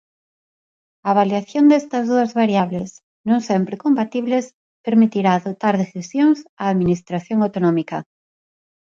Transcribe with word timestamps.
A 1.07 1.09
avaliación 1.13 1.65
destas 1.67 2.05
dúas 2.11 2.31
variables, 2.41 2.91
non 3.29 3.39
sempre 3.49 3.81
compatibles, 3.85 4.45
permitirá 4.85 5.31
adoptar 5.33 5.73
decisións 5.83 6.37
á 6.61 6.63
administración 6.73 7.37
autonómica. 7.45 7.97